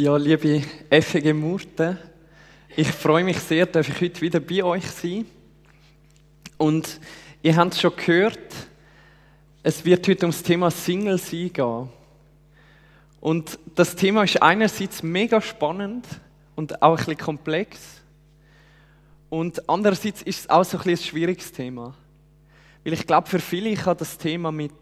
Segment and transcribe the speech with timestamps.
[0.00, 1.98] Ja, liebe FG Murten,
[2.76, 5.26] ich freue mich sehr, dass ich heute wieder bei euch sein
[6.56, 7.00] Und
[7.42, 8.38] ihr habt es schon gehört,
[9.64, 11.88] es wird heute ums Thema Single sein gehen.
[13.20, 16.06] Und das Thema ist einerseits mega spannend
[16.54, 18.00] und auch ein bisschen komplex.
[19.28, 21.92] Und andererseits ist es auch so ein, bisschen ein schwieriges Thema.
[22.84, 24.78] Weil ich glaube, für viele kann das Thema mit,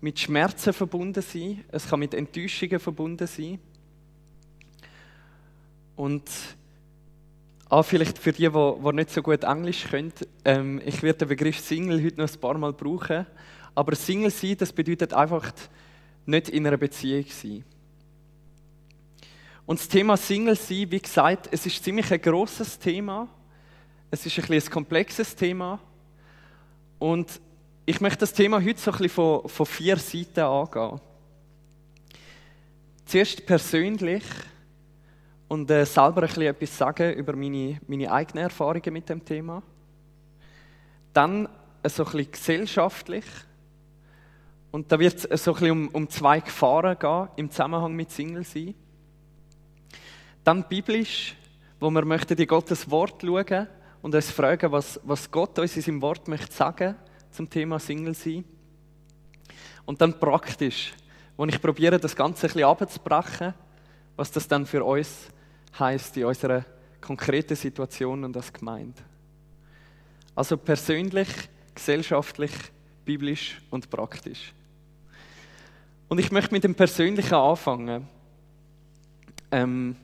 [0.00, 3.60] mit Schmerzen verbunden sein, es kann mit Enttäuschungen verbunden sein.
[5.96, 6.28] Und
[7.68, 10.12] auch vielleicht für die, die, nicht so gut Englisch können,
[10.44, 13.26] ähm, ich werde den Begriff Single heute noch ein paar Mal brauchen.
[13.74, 15.52] Aber Single sein, das bedeutet einfach
[16.26, 17.64] nicht in einer Beziehung sein.
[19.66, 23.28] Und das Thema Single sein, wie gesagt, es ist ziemlich ein großes Thema.
[24.10, 25.80] Es ist ein, ein komplexes Thema.
[26.98, 27.40] Und
[27.86, 31.00] ich möchte das Thema heute so ein bisschen von, von vier Seiten angehen.
[33.06, 34.22] Zuerst persönlich
[35.48, 39.62] und äh, selber ein etwas sagen über meine, meine eigenen Erfahrungen mit dem Thema.
[41.12, 41.48] Dann
[41.82, 43.24] äh, so ein bisschen gesellschaftlich.
[44.70, 48.44] Und da wird es so ein um, um zwei Gefahren gehen im Zusammenhang mit Single
[48.44, 48.74] sein.
[50.42, 51.36] Dann biblisch,
[51.78, 53.68] wo wir möchten in Gottes Wort schauen
[54.02, 56.96] und uns fragen, was, was Gott uns in seinem Wort möchte sagen
[57.30, 58.44] zum Thema Single sein.
[59.86, 60.92] Und dann praktisch,
[61.36, 63.54] wo ich probiere, das Ganze ein bisschen abzubrechen,
[64.16, 65.28] was das dann für uns
[65.78, 66.64] heißt in unserer
[67.00, 69.02] konkreten Situation und als Gemeinde.
[70.34, 71.28] Also persönlich,
[71.74, 72.52] gesellschaftlich,
[73.04, 74.52] biblisch und praktisch.
[76.08, 78.08] Und ich möchte mit dem Persönlichen anfangen.
[79.50, 79.96] Ähm,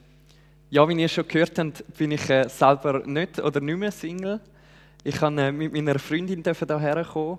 [0.71, 4.41] ja, wie ihr schon gehört habt, bin ich äh, selber nicht oder nicht mehr Single.
[5.03, 7.39] Ich kann äh, mit meiner Freundin hierher kommen.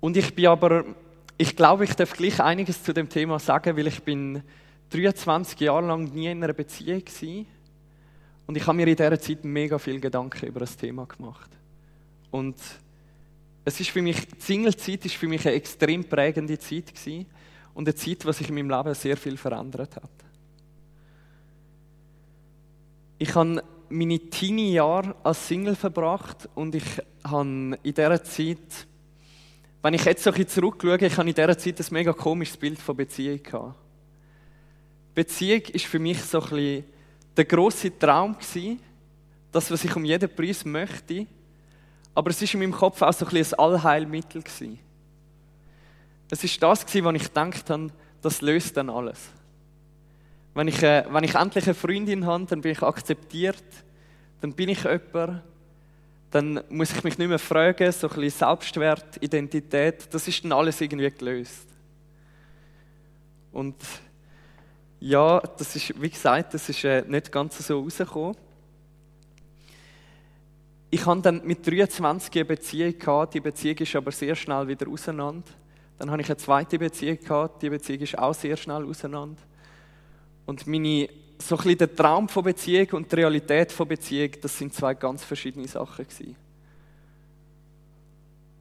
[0.00, 0.84] Und ich bin aber,
[1.36, 4.42] ich glaube, ich darf gleich einiges zu dem Thema sagen, weil ich bin
[4.90, 7.46] 23 Jahre lang nie in einer Beziehung gewesen.
[8.46, 11.50] Und ich habe mir in dieser Zeit mega viel Gedanken über das Thema gemacht.
[12.30, 12.56] Und
[13.64, 17.26] es ist für mich, die Single-Zeit ist für mich eine extrem prägende Zeit gewesen
[17.74, 20.10] und eine Zeit, die sich in meinem Leben sehr viel verändert hat.
[23.18, 26.84] Ich habe meine Teenie-Jahre als Single verbracht und ich
[27.24, 28.86] habe in dieser Zeit,
[29.82, 32.56] wenn ich jetzt so ein bisschen zurückschaue, ich habe in dieser Zeit ein mega komisches
[32.56, 33.76] Bild von Beziehung gehabt.
[35.18, 36.84] Beziehung ist für mich so ein bisschen
[37.36, 38.78] der große Traum gewesen,
[39.50, 41.26] das, was ich um jeden Preis möchte.
[42.14, 44.78] Aber es ist in meinem Kopf auch so ein, bisschen ein Allheilmittel gewesen.
[46.30, 47.90] Es ist das gewesen, was ich gedacht habe,
[48.22, 49.18] das löst dann alles.
[50.54, 53.64] Wenn ich, äh, wenn ich endlich eine Freundin habe, dann bin ich akzeptiert,
[54.40, 55.42] dann bin ich jemand,
[56.30, 60.52] dann muss ich mich nicht mehr fragen, so ein bisschen Selbstwert, Identität, das ist dann
[60.52, 61.66] alles irgendwie gelöst.
[63.50, 63.74] Und
[65.00, 68.36] ja, das ist, wie gesagt, das ist äh, nicht ganz so rausgekommen.
[70.90, 74.88] Ich hatte dann mit 23 eine Beziehung gehabt, die Beziehung ist aber sehr schnell wieder
[74.88, 75.48] auseinander.
[75.98, 79.42] Dann habe ich eine zweite Beziehung gehabt, die Beziehung ist auch sehr schnell auseinander.
[80.46, 81.08] Und meine,
[81.38, 84.94] so ein bisschen der Traum von Beziehung und die Realität von Beziehung, das sind zwei
[84.94, 86.36] ganz verschiedene Sachen gewesen.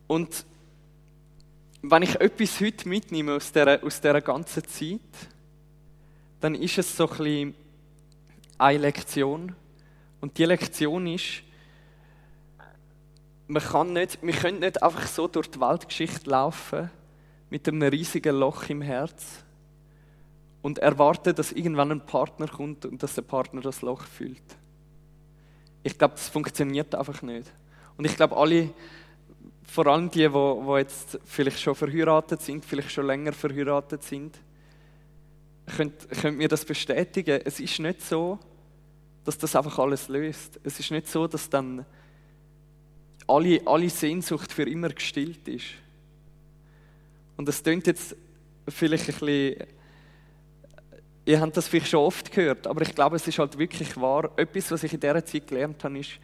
[0.08, 0.46] Und
[1.82, 5.00] wenn ich etwas heute mitnehme aus dieser, aus dieser ganzen Zeit,
[6.40, 7.56] dann ist es so ein bisschen
[8.58, 9.56] eine Lektion.
[10.22, 11.44] Und die Lektion ist,
[13.48, 16.90] man kann nicht, wir können nicht einfach so durch die Weltgeschichte laufen
[17.50, 19.44] mit einem riesigen Loch im Herz
[20.62, 24.58] und erwarten, dass irgendwann ein Partner kommt und dass der Partner das Loch füllt.
[25.84, 27.54] Ich glaube, das funktioniert einfach nicht.
[27.96, 28.72] Und ich glaube, alle,
[29.64, 34.38] vor allem die, die jetzt vielleicht schon verheiratet sind, vielleicht schon länger verheiratet sind,
[35.76, 37.42] könnt, könnt mir das bestätigen.
[37.44, 38.40] Es ist nicht so,
[39.24, 40.60] dass das einfach alles löst.
[40.64, 41.86] Es ist nicht so, dass dann
[43.28, 45.66] alle, alle Sehnsucht für immer gestillt ist.
[47.36, 48.16] Und das klingt jetzt
[48.68, 49.68] vielleicht ein bisschen,
[51.26, 54.32] ihr habt das vielleicht schon oft gehört, aber ich glaube, es ist halt wirklich wahr.
[54.38, 56.20] Etwas, was ich in dieser Zeit gelernt habe, ist,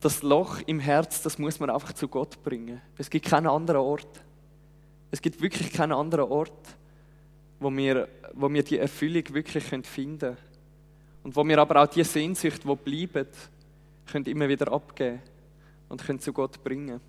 [0.00, 2.82] das Loch im Herz, das muss man einfach zu Gott bringen.
[2.98, 4.22] Es gibt keinen anderen Ort.
[5.10, 6.76] Es gibt wirklich keinen anderen Ort,
[7.58, 10.36] wo wir, wo wir die Erfüllung wirklich finden können.
[11.22, 13.28] Und wo wir aber auch die Sehnsucht, die bleiben,
[14.06, 15.20] können immer wieder abgeben
[15.88, 17.00] und können zu Gott bringen.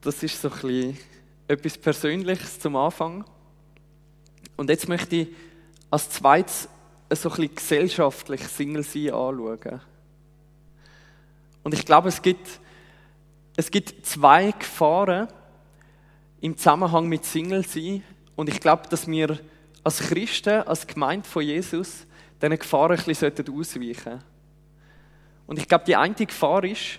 [0.00, 0.98] Das ist so ein
[1.48, 3.24] etwas Persönliches zum Anfang.
[4.56, 5.28] Und jetzt möchte ich
[5.90, 6.68] als zweites
[7.10, 9.80] so ein gesellschaftlich Single sein anschauen.
[11.62, 12.60] Und ich glaube, es gibt
[13.56, 15.28] es gibt zwei Gefahren
[16.40, 18.02] im Zusammenhang mit Single sein.
[18.36, 19.38] Und ich glaube, dass wir
[19.84, 22.06] als Christen, als Gemeinde von Jesus,
[22.42, 24.22] diesen Gefahren ein bisschen ausweichen sollten.
[25.46, 26.98] Und ich glaube, die eine Gefahr ist,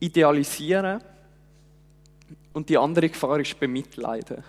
[0.00, 1.00] idealisieren
[2.52, 4.44] und die andere Gefahr ist bemitleiden.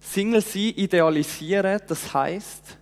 [0.00, 2.78] Single sein, idealisieren, das heißt,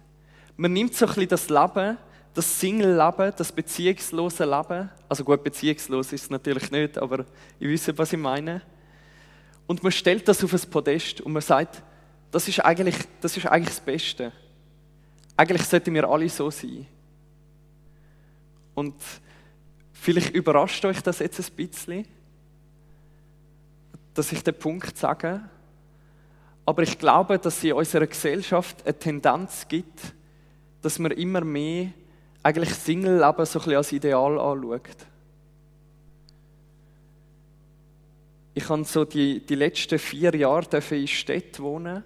[0.57, 1.97] man nimmt so ein bisschen das Leben,
[2.35, 7.25] das Single-Leben, das beziehungslose Leben, also gut, beziehungslos ist es natürlich nicht, aber
[7.61, 8.61] ihr wisst, was ich meine.
[9.69, 11.83] Und man stellt das auf ein Podest und man sagt,
[12.33, 14.33] das ist eigentlich das, ist eigentlich das Beste.
[15.37, 16.87] Eigentlich sollten wir alle so sein.
[18.75, 18.97] Und
[19.93, 22.07] vielleicht überrascht euch das jetzt ein bisschen,
[24.13, 25.41] dass ich den Punkt sage.
[26.67, 30.01] Aber ich glaube, dass es in unserer Gesellschaft eine Tendenz gibt,
[30.83, 31.93] dass man immer mehr
[32.45, 35.07] eigentlich Single-Leben so ein bisschen als Ideal anschaut.
[38.53, 42.05] Ich habe so die, die letzten vier Jahre in Städten wohnen.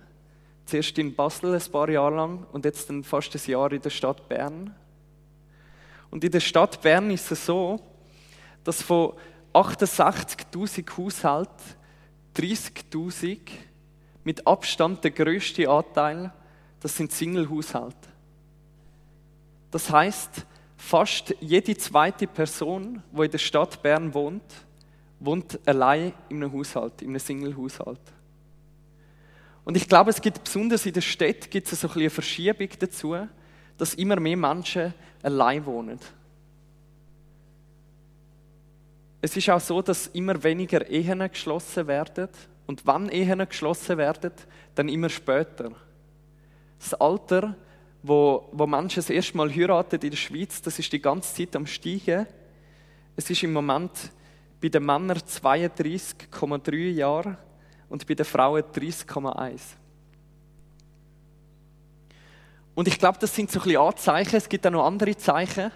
[0.64, 3.90] Zuerst in Basel ein paar Jahre lang und jetzt dann fast ein Jahr in der
[3.90, 4.74] Stadt Bern.
[6.10, 7.80] Und in der Stadt Bern ist es so,
[8.62, 9.14] dass von
[9.52, 11.74] 68.000 Haushalten
[12.36, 13.40] 30.000
[14.22, 16.32] mit Abstand der größte Anteil,
[16.80, 18.07] das sind Single-Haushalte.
[19.70, 24.42] Das heißt, fast jede zweite Person, die in der Stadt Bern wohnt,
[25.20, 28.00] wohnt allein in einem Haushalt, in einem Single-Haushalt.
[29.64, 32.68] Und ich glaube, es gibt besonders in der Stadt gibt es so ein eine Verschiebung
[32.78, 33.16] dazu,
[33.76, 35.98] dass immer mehr Menschen allein wohnen.
[39.20, 42.28] Es ist auch so, dass immer weniger Ehen geschlossen werden
[42.66, 44.30] und wann Ehen geschlossen werden,
[44.74, 45.72] dann immer später.
[46.78, 47.56] Das Alter
[48.02, 51.56] wo, wo Menschen das erste Mal heiraten in der Schweiz, das ist die ganze Zeit
[51.56, 52.26] am Steigen.
[53.16, 53.92] Es ist im Moment
[54.60, 57.36] bei den Männern 32,3 Jahre
[57.88, 59.60] und bei den Frauen 30,1.
[62.74, 65.72] Und ich glaube, das sind so ein bisschen Anzeichen, es gibt auch noch andere Zeichen,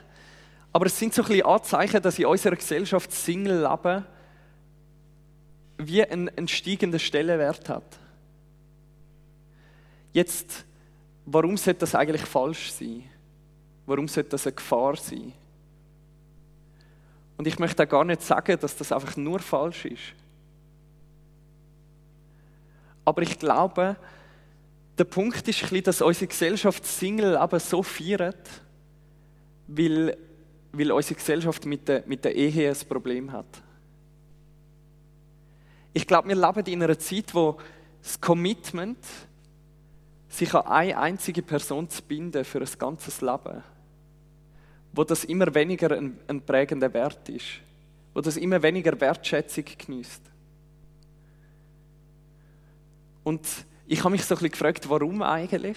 [0.72, 4.06] aber es sind so ein bisschen Anzeichen, dass in unserer Gesellschaft Single-Leben
[5.78, 7.98] wie einen, einen steigenden Stellenwert hat.
[10.12, 10.64] Jetzt
[11.26, 13.04] warum sollte das eigentlich falsch sein?
[13.86, 15.32] Warum sollte das eine Gefahr sein?
[17.36, 20.14] Und ich möchte auch gar nicht sagen, dass das einfach nur falsch ist.
[23.04, 23.96] Aber ich glaube,
[24.96, 28.48] der Punkt ist bisschen, dass unsere Gesellschaft Single aber so feiert,
[29.66, 30.16] weil,
[30.72, 33.46] weil unsere Gesellschaft mit der, mit der Ehe ein Problem hat.
[35.94, 37.58] Ich glaube, wir leben in einer Zeit, wo
[38.02, 38.98] das Commitment,
[40.32, 43.62] sich an eine einzige Person zu binden für ein ganzes Leben,
[44.94, 47.60] wo das immer weniger ein, ein prägender Wert ist,
[48.14, 50.22] wo das immer weniger Wertschätzung genießt.
[53.24, 53.46] Und
[53.86, 55.76] ich habe mich so ein bisschen gefragt, warum eigentlich?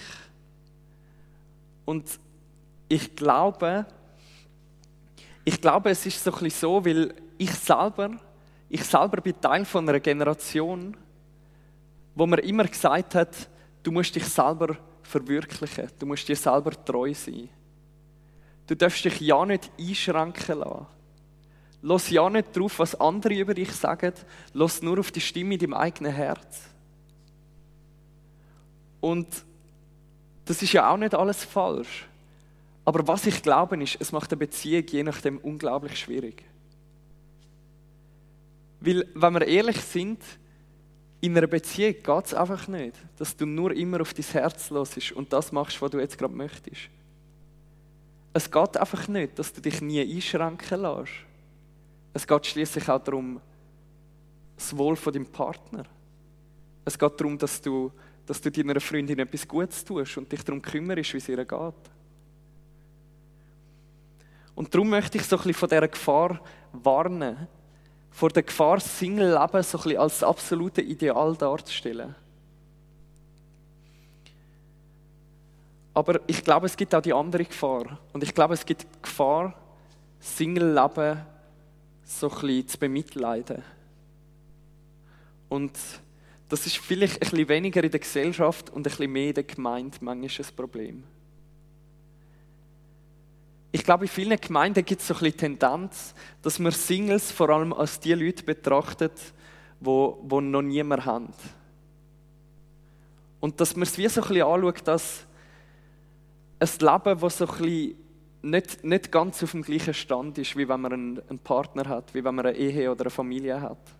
[1.84, 2.18] Und
[2.88, 3.86] ich glaube,
[5.44, 8.12] ich glaube, es ist so ein bisschen so, weil ich selber,
[8.70, 10.96] ich selber bin Teil von einer Generation,
[12.16, 13.50] wo man immer gesagt hat,
[13.86, 15.92] Du musst dich selber verwirklichen.
[16.00, 17.50] Du musst dir selber treu sein.
[18.66, 20.88] Du darfst dich ja nicht einschränken lassen.
[21.84, 24.14] Lass ja nicht darauf, was andere über dich sagen.
[24.54, 26.64] Lass nur auf die Stimme in deinem eigenen Herz.
[29.02, 29.28] Und
[30.46, 32.08] das ist ja auch nicht alles falsch.
[32.86, 36.44] Aber was ich glaube, ist, es macht eine Beziehung je nachdem unglaublich schwierig.
[38.80, 40.24] Weil, wenn wir ehrlich sind,
[41.26, 45.12] in einer Beziehung geht es einfach nicht, dass du nur immer auf dein Herz losest
[45.14, 46.90] und das machst, was du jetzt gerade möchtest.
[48.34, 51.14] Es geht einfach nicht, dass du dich nie einschränken lässt.
[52.14, 53.42] Es geht schließlich auch darum,
[54.56, 55.86] das Wohl von deinem Partner.
[56.86, 57.92] Es geht darum, dass du,
[58.28, 61.74] dass du deiner Freundin etwas Gutes tust und dich darum kümmerst, wie es ihr geht.
[64.54, 66.40] Und darum möchte ich so ein bisschen von dieser Gefahr
[66.72, 67.48] warnen,
[68.16, 72.16] vor der Gefahr, Single-Leben so ein bisschen als absolute Ideal darzustellen.
[75.94, 78.00] Aber ich glaube, es gibt auch die andere Gefahr.
[78.14, 79.54] Und ich glaube, es gibt die Gefahr,
[80.22, 81.26] Single-Leben
[82.06, 83.64] so ein bisschen zu bemitleiden.
[85.50, 85.78] Und
[86.48, 89.44] das ist vielleicht ein bisschen weniger in der Gesellschaft und ein bisschen mehr in der
[89.44, 91.04] Gemeinde manchmal ein Problem.
[93.76, 97.50] Ich glaube, in vielen Gemeinden gibt es so ein bisschen Tendenz, dass man Singles vor
[97.50, 99.12] allem als die Leute betrachtet,
[99.82, 101.34] wo, wo noch niemand haben.
[103.42, 105.26] Und dass man es wie so ein bisschen anschaut, dass
[106.58, 107.96] ein Leben, das so ein bisschen
[108.44, 112.14] nicht, nicht ganz auf dem gleichen Stand ist, wie wenn man einen, einen Partner hat,
[112.14, 113.92] wie wenn man eine Ehe oder eine Familie hat.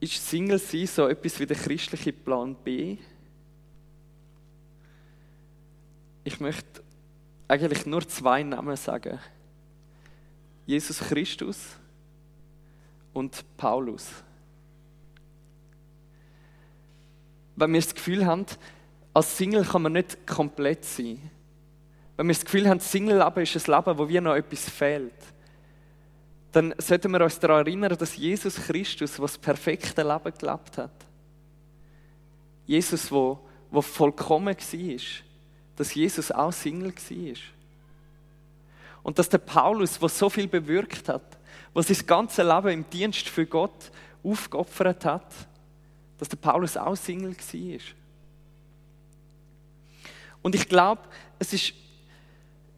[0.00, 2.96] Ist Single sein so etwas wie der christliche Plan B?
[6.28, 6.82] Ich möchte
[7.48, 9.18] eigentlich nur zwei Namen sagen.
[10.66, 11.58] Jesus Christus
[13.14, 14.06] und Paulus.
[17.56, 18.44] Wenn wir das Gefühl haben,
[19.14, 21.30] als Single kann man nicht komplett sein.
[22.18, 25.14] Wenn wir das Gefühl haben, Single-Leben ist ein Leben, wo wir noch etwas fehlt,
[26.52, 31.06] dann sollten wir uns daran erinnern, dass Jesus Christus, der das perfekte Leben gelebt hat,
[32.66, 33.40] Jesus, wo
[33.80, 35.27] vollkommen war,
[35.78, 37.36] dass Jesus auch Single war.
[39.04, 41.38] Und dass der Paulus, der so viel bewirkt hat,
[41.72, 43.92] was sein ganzes Leben im Dienst für Gott
[44.24, 45.32] aufgeopfert hat,
[46.18, 47.80] dass der Paulus auch Single war.
[50.42, 51.02] Und ich glaube,
[51.38, 51.74] es ist,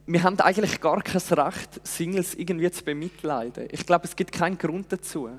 [0.07, 3.67] wir haben eigentlich gar kein Recht, Singles irgendwie zu bemitleiden.
[3.71, 5.31] Ich glaube, es gibt keinen Grund dazu.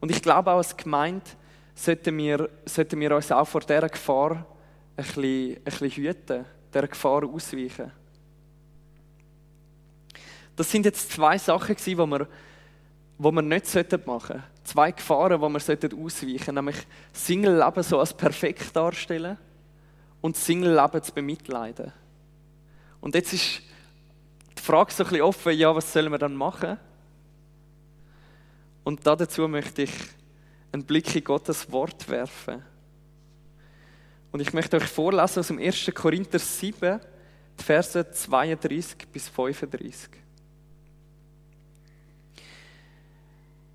[0.00, 1.26] Und ich glaube auch als Gemeinde
[1.74, 4.46] sollten wir, sollten wir uns auch vor dieser Gefahr
[4.96, 7.90] ein bisschen, ein bisschen hüten, dieser Gefahr ausweichen.
[10.56, 12.28] Das sind jetzt zwei Sachen, die wir,
[13.18, 14.42] die wir nicht machen sollten.
[14.62, 16.54] Zwei Gefahren, die wir ausweichen sollten.
[16.54, 16.76] Nämlich
[17.12, 19.36] Single-Leben so als perfekt darstellen
[20.20, 21.92] und Single-Leben zu bemitleiden.
[23.00, 23.62] Und jetzt ist
[24.56, 26.78] die Frage so ein bisschen offen, ja, was sollen wir dann machen?
[28.84, 29.92] Und dazu möchte ich
[30.72, 32.62] einen Blick in Gottes Wort werfen.
[34.34, 35.92] Und ich möchte euch vorlesen aus dem 1.
[35.94, 36.98] Korinther 7,
[37.56, 40.10] die Verse 32 bis 35.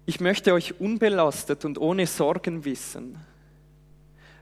[0.06, 3.18] Ich möchte euch unbelastet und ohne Sorgen wissen.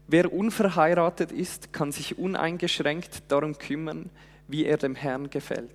[0.07, 4.09] Wer unverheiratet ist, kann sich uneingeschränkt darum kümmern,
[4.47, 5.69] wie er dem Herrn gefällt.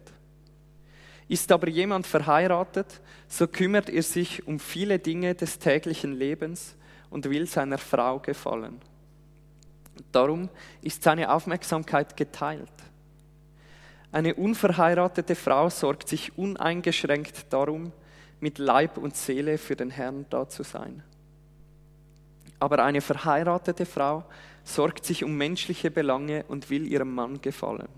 [1.29, 6.75] Ist aber jemand verheiratet, so kümmert er sich um viele Dinge des täglichen Lebens
[7.11, 8.81] und will seiner Frau gefallen.
[10.11, 10.49] Darum
[10.81, 12.69] ist seine Aufmerksamkeit geteilt.
[14.11, 17.93] Eine unverheiratete Frau sorgt sich uneingeschränkt darum,
[18.41, 21.03] mit Leib und Seele für den Herrn da zu sein.
[22.59, 24.25] Aber eine verheiratete Frau
[24.65, 27.89] sorgt sich um menschliche Belange und will ihrem Mann gefallen.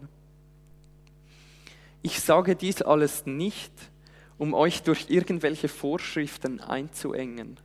[2.02, 3.72] Ich sage dies alles nicht,
[4.38, 7.58] um euch durch irgendwelche Vorschriften einzuengen,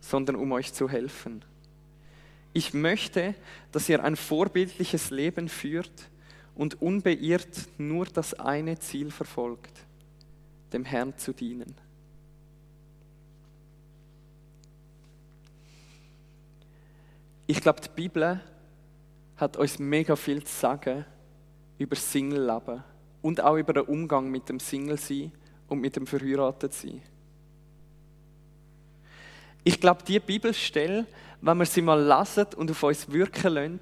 [0.00, 1.44] sondern um euch zu helfen.
[2.52, 3.34] Ich möchte,
[3.70, 6.10] dass ihr ein vorbildliches Leben führt
[6.54, 9.86] und unbeirrt nur das eine Ziel verfolgt,
[10.72, 11.74] dem Herrn zu dienen.
[17.46, 18.40] Ich glaube, die Bibel
[19.36, 21.04] hat uns mega viel zu sagen
[21.78, 22.84] über Single-Leben
[23.22, 25.32] und auch über den Umgang mit dem Single-Sein
[25.66, 27.02] und mit dem Verheiratet-Sein.
[29.64, 31.06] Ich glaube, die Bibelstelle,
[31.40, 33.80] wenn wir sie mal lesen und auf uns wirken lassen,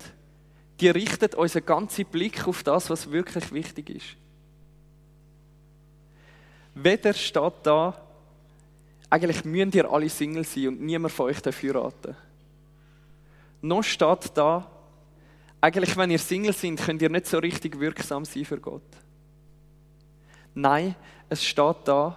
[0.80, 4.16] die richtet unseren ganzen Blick auf das, was wirklich wichtig ist.
[6.74, 8.00] Weder steht da,
[9.10, 12.14] eigentlich müssen ihr alle Single sein und niemand von euch heiraten
[13.60, 14.70] noch steht da,
[15.60, 18.82] eigentlich, wenn ihr Single sind, könnt ihr nicht so richtig wirksam sein für Gott.
[20.54, 20.94] Nein,
[21.28, 22.16] es steht da,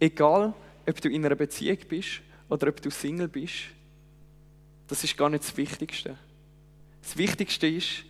[0.00, 0.52] egal
[0.88, 3.70] ob du in einer Beziehung bist oder ob du Single bist,
[4.86, 6.18] das ist gar nicht das Wichtigste.
[7.00, 8.04] Das Wichtigste ist,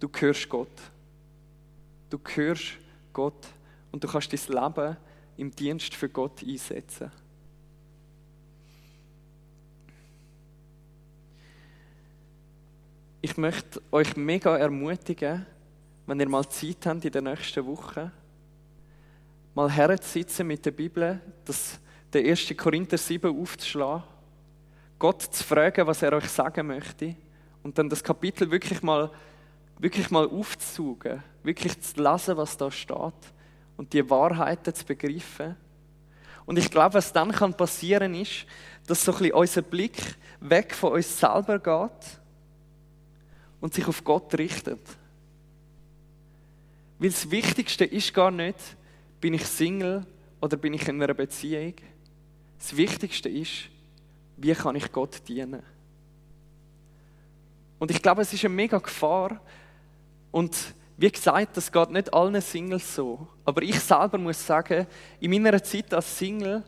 [0.00, 0.68] du gehörst Gott.
[2.10, 2.78] Du gehörst
[3.12, 3.46] Gott
[3.92, 4.96] und du kannst dein Leben
[5.36, 7.12] im Dienst für Gott einsetzen.
[13.20, 15.46] ich möchte euch mega ermutigen,
[16.06, 18.10] wenn ihr mal Zeit habt in den nächsten Wochen,
[19.54, 21.80] mal herzusitzen mit der Bibel, das,
[22.12, 22.54] der 1.
[22.56, 24.02] Korinther 7 aufzuschlagen,
[24.98, 27.14] Gott zu fragen, was er euch sagen möchte
[27.62, 29.10] und dann das Kapitel wirklich mal,
[29.78, 33.14] wirklich mal aufzusaugen, wirklich zu lesen, was da steht
[33.76, 35.56] und die Wahrheiten zu begreifen.
[36.46, 38.46] Und ich glaube, was dann kann passieren ist,
[38.86, 42.18] dass so ein bisschen unser Blick weg von uns selber geht
[43.60, 44.80] und sich auf Gott richtet.
[46.98, 48.58] Weil das Wichtigste ist gar nicht,
[49.20, 50.06] bin ich Single
[50.40, 51.74] oder bin ich in einer Beziehung.
[52.58, 53.68] Das Wichtigste ist,
[54.36, 55.62] wie kann ich Gott dienen.
[57.78, 59.40] Und ich glaube, es ist eine mega Gefahr.
[60.30, 60.56] Und
[60.96, 63.28] wie gesagt, das geht nicht allen Singles so.
[63.44, 64.86] Aber ich selber muss sagen,
[65.20, 66.64] in meiner Zeit als Single,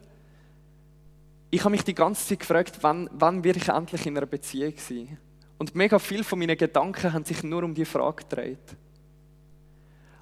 [1.51, 4.75] ich habe mich die ganze Zeit gefragt, wann, wann werde ich endlich in einer Beziehung
[4.77, 5.19] sein?
[5.59, 8.77] Und mega viel von meinen Gedanken haben sich nur um die Frage gedreht.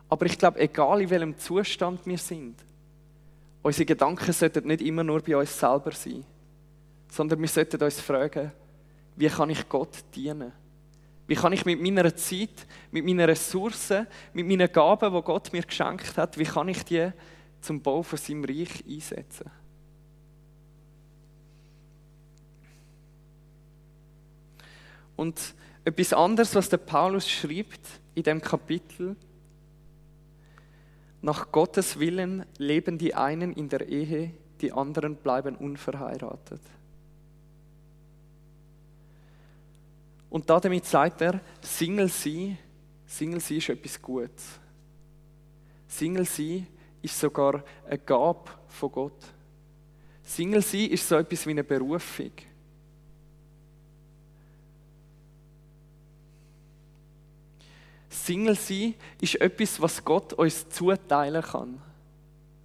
[0.08, 2.56] Aber ich glaube, egal in welchem Zustand wir sind,
[3.62, 6.24] unsere Gedanken sollten nicht immer nur bei uns selber sein,
[7.10, 8.52] sondern wir sollten uns fragen,
[9.16, 10.52] wie kann ich Gott dienen?
[11.26, 15.62] Wie kann ich mit meiner Zeit, mit meinen Ressourcen, mit meinen Gaben, die Gott mir
[15.62, 17.10] geschenkt hat, wie kann ich die
[17.60, 19.50] zum Bau von seinem Reich einsetzen?
[25.16, 27.80] Und etwas anderes, was der Paulus schreibt
[28.14, 29.16] in dem Kapitel,
[31.20, 36.60] nach Gottes Willen leben die einen in der Ehe, die anderen bleiben unverheiratet.
[40.30, 42.58] Und damit sagt er, Single sein,
[43.06, 44.60] Single sein ist etwas Gutes.
[45.88, 46.66] Single sein
[47.00, 49.24] ist sogar eine Gabe von Gott.
[50.22, 52.32] Single sein ist so etwas wie eine Berufung.
[58.26, 61.80] Single sein ist etwas, was Gott uns zuteilen kann.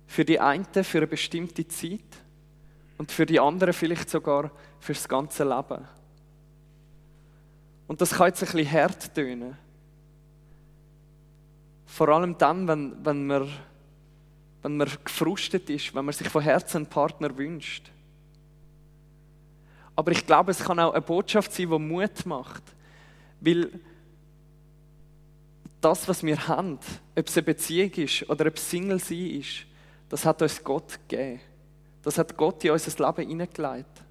[0.08, 2.00] Für die einen für eine bestimmte Zeit
[2.98, 5.88] und für die anderen vielleicht sogar fürs ganze Leben.
[7.88, 9.58] Und das kann jetzt ein bisschen hart tönen.
[11.86, 13.50] Vor allem dann, wenn, wenn, man,
[14.62, 17.92] wenn man gefrustet ist, wenn man sich von Herzen einen Partner wünscht.
[19.96, 22.64] Aber ich glaube, es kann auch eine Botschaft sein, die Mut macht.
[23.42, 23.70] Weil
[25.84, 26.80] das, was wir haben,
[27.16, 29.66] ob es eine Beziehung ist oder ob es Single sein ist,
[30.10, 31.42] das hat uns Gott gegeben.
[32.04, 34.04] Das hat Gott in unser Leben hineingelegt.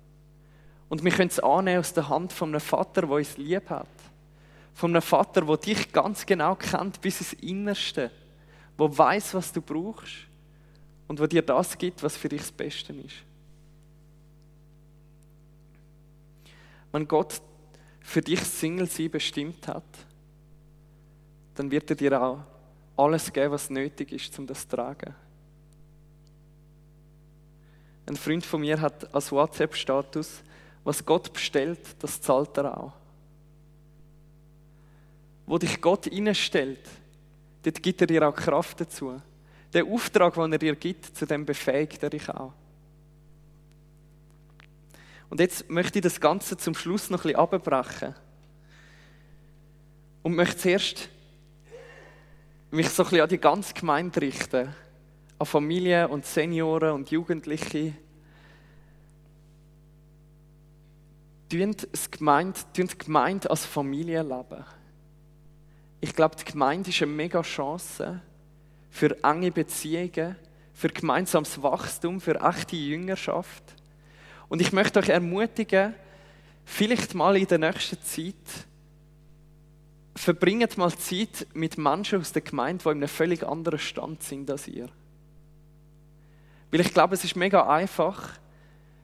[0.89, 3.87] Und wir können es annehmen aus der Hand von einem Vater, der uns lieb hat.
[4.75, 8.11] Von einem Vater, der dich ganz genau kennt, bis ins Innerste.
[8.79, 10.27] Der weiß, was du brauchst.
[11.09, 13.17] Und der dir das gibt, was für dich das Beste ist.
[16.91, 17.41] Wenn Gott
[18.01, 19.85] für dich Single sein bestimmt hat,
[21.55, 22.41] dann wird er dir auch
[22.97, 25.15] alles geben, was nötig ist, um das zu tragen.
[28.07, 30.43] Ein Freund von mir hat als WhatsApp-Status,
[30.85, 32.93] was Gott bestellt, das zahlt er auch.
[35.47, 36.89] Wo dich Gott innenstellt,
[37.63, 39.21] dort gibt er dir auch Kraft dazu.
[39.73, 42.53] Der Auftrag, den er dir gibt, zu dem befähigt er dich auch.
[45.31, 48.15] Und jetzt möchte ich das Ganze zum Schluss noch ein bisschen abbrechen.
[50.23, 51.09] Und möchte zuerst
[52.73, 54.75] mich so ein bisschen an die ganze Gemeinde richten.
[55.39, 57.95] An Familien und Senioren und Jugendliche,
[61.49, 61.77] tun
[62.77, 64.65] die Gemeinde als Familie leben.
[66.01, 68.21] Ich glaube, die Gemeinde ist eine mega Chance
[68.91, 70.37] für enge Beziehungen,
[70.73, 73.63] für gemeinsames Wachstum, für echte Jüngerschaft.
[74.49, 75.95] Und ich möchte euch ermutigen,
[76.65, 78.67] vielleicht mal in der nächsten Zeit,
[80.15, 84.51] verbringt mal Zeit mit Menschen aus der Gemeinde, die in einem völlig anderen Stand sind
[84.51, 84.89] als ihr.
[86.71, 88.39] Weil ich glaube, es ist mega einfach,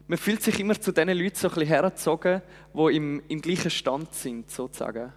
[0.07, 2.43] man fühlt sich immer zu den Leuten so ein bisschen hergezogen,
[2.75, 5.13] die im, im gleichen Stand sind, sozusagen.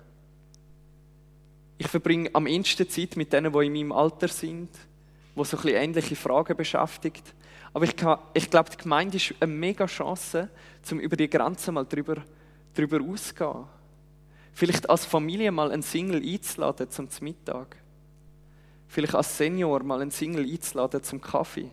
[1.77, 5.63] Ich verbringe am ehesten Zeit mit denen, die in meinem Alter sind, die so ein
[5.63, 7.33] bisschen ähnliche Fragen beschäftigt.
[7.73, 7.95] Aber ich,
[8.33, 10.49] ich glaube, die Gemeinde ist eine mega Chance,
[10.91, 12.17] um über die Grenzen mal drüber,
[12.75, 13.63] drüber auszugehen.
[14.53, 17.77] Vielleicht als Familie mal einen Single einzuladen zum Mittag.
[18.87, 21.69] Vielleicht als Senior mal einen Single einzuladen zum Kaffee.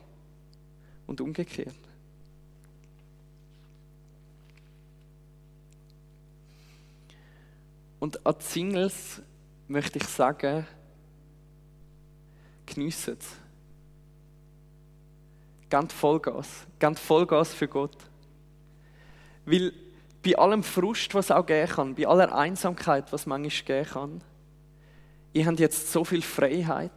[1.06, 1.74] Und umgekehrt.
[7.98, 9.22] Und an die Singles
[9.66, 10.66] möchte ich sagen,
[12.66, 13.26] geniessen es.
[15.92, 16.66] Vollgas.
[16.78, 17.96] Gebt Vollgas für Gott.
[19.44, 19.72] Weil
[20.22, 24.20] bei allem Frust, was auch gehen kann, bei aller Einsamkeit, was manchmal gehen kann,
[25.32, 26.90] ihr habt jetzt so viel Freiheit,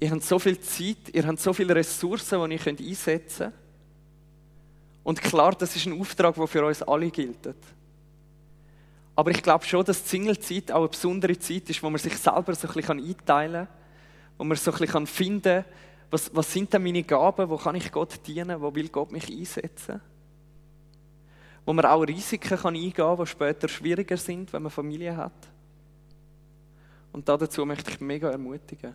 [0.00, 3.54] ihr habt so viel Zeit, ihr habt so viele Ressourcen, die ihr einsetzen könnt.
[5.02, 7.54] Und klar, das ist ein Auftrag, der für uns alle gilt.
[9.16, 12.16] Aber ich glaube schon, dass die Singlezeit auch eine besondere Zeit ist, wo man sich
[12.16, 13.76] selber so ein bisschen einteilen kann,
[14.38, 15.64] wo man so ein bisschen finden kann,
[16.10, 19.28] was, was sind denn meine Gaben, wo kann ich Gott dienen, wo will Gott mich
[19.30, 20.00] einsetzen.
[21.64, 25.48] Wo man auch Risiken kann eingehen kann, die später schwieriger sind, wenn man Familie hat.
[27.12, 28.94] Und dazu möchte ich mega ermutigen.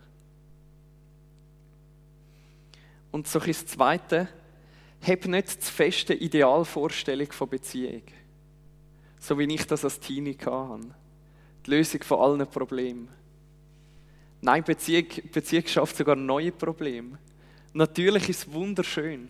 [3.11, 4.27] Und so ist das Zweite,
[5.01, 8.03] hab nicht zu feste Idealvorstellung von Beziehung
[9.19, 10.87] so wie ich das als Teenie hatte.
[11.65, 13.09] Die Lösung von allen Problemen.
[14.41, 17.19] Nein, Beziehung, Beziehung schafft sogar neue Probleme.
[17.73, 19.27] Natürlich ist es wunderschön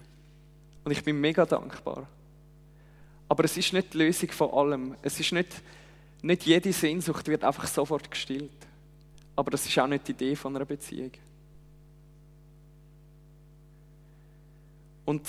[0.84, 2.08] und ich bin mega dankbar.
[3.30, 4.96] Aber es ist nicht die Lösung von allem.
[5.02, 5.62] Es ist nicht
[6.22, 8.52] Nicht jede Sehnsucht wird einfach sofort gestillt.
[9.36, 11.12] Aber das ist auch nicht die Idee von einer Beziehung.
[15.06, 15.26] Und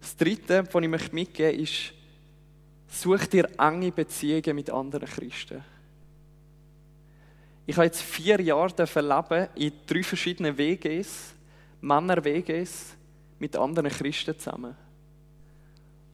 [0.00, 1.92] das Dritte, was ich mitgeben möchte, ist,
[2.88, 5.64] such dir enge Beziehungen mit anderen Christen.
[7.64, 11.34] Ich habe jetzt vier Jahre leben in drei verschiedenen WGs,
[11.80, 12.96] Männer-WGs,
[13.38, 14.76] mit anderen Christen zusammen.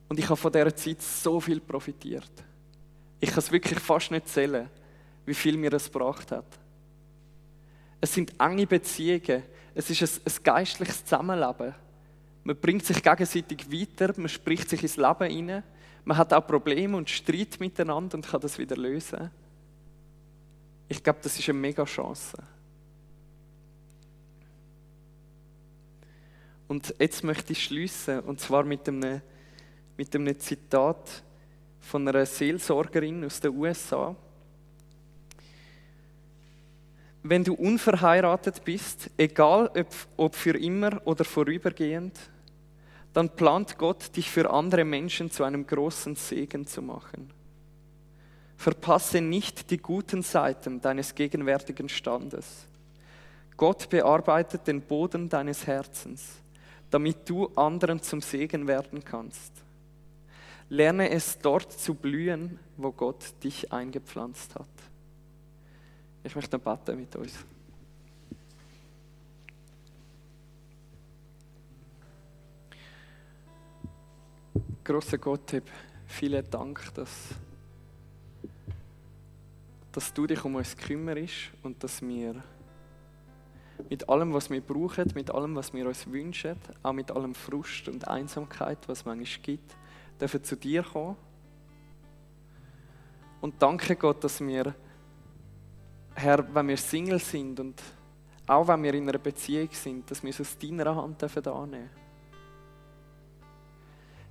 [0.09, 2.31] Und ich habe von dieser Zeit so viel profitiert.
[3.21, 4.71] Ich kann es wirklich fast nicht zählen,
[5.27, 6.47] wie viel mir das gebracht hat.
[8.01, 9.42] Es sind enge Beziehungen.
[9.75, 11.75] Es ist ein, ein geistliches Zusammenleben.
[12.44, 15.62] Man bringt sich gegenseitig weiter, man spricht sich ins Leben hinein.
[16.05, 19.31] Man hat auch Probleme und Streit miteinander und kann das wieder lösen.
[20.88, 22.38] Ich glaube, das ist eine mega Chance.
[26.66, 29.21] Und jetzt möchte ich schließen und zwar mit einem,
[29.99, 31.25] mit einem Zitat
[31.81, 34.15] von einer Seelsorgerin aus den USA.
[37.25, 39.71] Wenn du unverheiratet bist, egal
[40.17, 42.17] ob, für immer oder vorübergehend,
[43.13, 47.33] dann plant Gott, dich für andere Menschen zu einem großen Segen zu machen.
[48.57, 52.67] Verpasse nicht die guten Seiten deines gegenwärtigen Standes.
[53.57, 56.37] Gott bearbeitet den Boden deines Herzens,
[56.89, 59.53] damit du anderen zum Segen werden kannst.
[60.71, 64.69] Lerne es dort zu blühen, wo Gott dich eingepflanzt hat.
[66.23, 67.33] Ich möchte beten mit uns.
[74.85, 75.63] Großer Gott,
[76.07, 77.29] vielen Dank, dass,
[79.93, 82.43] dass du dich um uns kümmerst und dass wir
[83.89, 87.89] mit allem, was wir brauchen, mit allem, was wir uns wünschen, auch mit allem Frust
[87.89, 89.77] und Einsamkeit, was es manchmal gibt,
[90.21, 91.17] dürfen zu dir kommen.
[93.41, 94.75] Und danke Gott, dass wir,
[96.15, 97.83] Herr, wenn wir Single sind und
[98.47, 101.91] auch wenn wir in einer Beziehung sind, dass wir es aus deiner Hand dürfen annehmen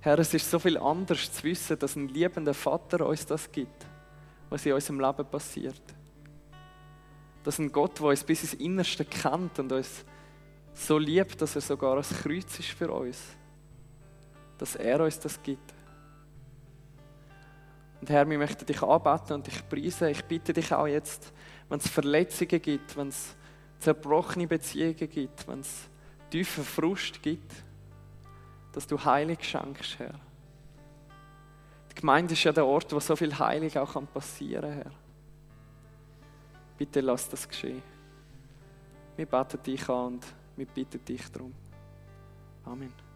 [0.00, 3.86] Herr, es ist so viel anders zu wissen, dass ein liebender Vater uns das gibt,
[4.48, 5.82] was in unserem Leben passiert.
[7.42, 10.04] Dass ein Gott, der uns bis ins Innerste kennt und uns
[10.72, 13.18] so liebt, dass er sogar ein Kreuz ist für uns.
[14.56, 15.74] Dass er uns das gibt.
[18.00, 20.08] Und Herr, wir möchten dich anbeten und dich preisen.
[20.08, 21.32] Ich bitte dich auch jetzt,
[21.68, 23.36] wenn es Verletzungen gibt, wenn es
[23.80, 25.88] zerbrochene Beziehungen gibt, wenn es
[26.30, 27.52] tiefen Frust gibt,
[28.72, 30.14] dass du Heilig schenkst, Herr.
[31.90, 34.92] Die Gemeinde ist ja der Ort, wo so viel Heilig auch passieren kann, Herr.
[36.76, 37.82] Bitte lass das geschehen.
[39.16, 41.52] Wir beten dich an und wir bitten dich darum.
[42.64, 43.07] Amen.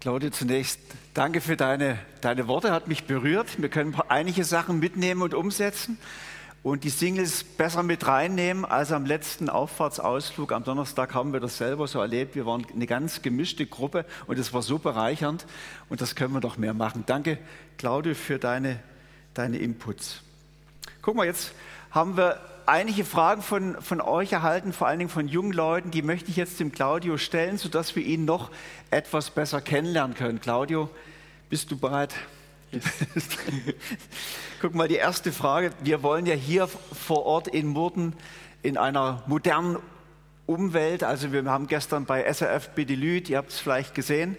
[0.00, 0.80] Claudia, zunächst
[1.12, 3.60] danke für deine, deine Worte, hat mich berührt.
[3.60, 5.98] Wir können einige Sachen mitnehmen und umsetzen
[6.62, 10.52] und die Singles besser mit reinnehmen als am letzten Auffahrtsausflug.
[10.52, 12.34] Am Donnerstag haben wir das selber so erlebt.
[12.34, 15.44] Wir waren eine ganz gemischte Gruppe und es war so bereichernd
[15.90, 17.04] und das können wir doch mehr machen.
[17.04, 17.36] Danke,
[17.76, 18.80] Claudia, für deine,
[19.34, 20.22] deine Inputs.
[21.02, 21.52] Guck mal, jetzt
[21.90, 26.02] haben wir einige Fragen von, von euch erhalten, vor allen Dingen von jungen Leuten, die
[26.02, 28.50] möchte ich jetzt dem Claudio stellen, sodass wir ihn noch
[28.90, 30.40] etwas besser kennenlernen können.
[30.40, 30.90] Claudio,
[31.48, 32.14] bist du bereit?
[32.70, 32.84] Yes.
[34.60, 35.72] Guck mal, die erste Frage.
[35.82, 38.14] Wir wollen ja hier vor Ort in Murden
[38.62, 39.78] in einer modernen
[40.46, 44.36] Umwelt, also wir haben gestern bei SRF Bedelüt, ihr habt es vielleicht gesehen,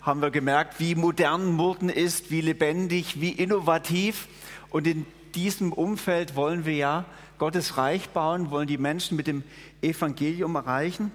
[0.00, 4.28] haben wir gemerkt, wie modern Murden ist, wie lebendig, wie innovativ.
[4.70, 5.04] Und in
[5.34, 7.04] diesem Umfeld wollen wir ja
[7.38, 9.44] Gottes Reich bauen, wollen die Menschen mit dem
[9.80, 11.12] Evangelium erreichen.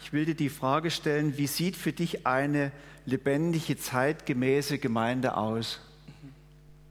[0.00, 2.72] Ich will dir die Frage stellen, wie sieht für dich eine
[3.04, 5.80] lebendige, zeitgemäße Gemeinde aus?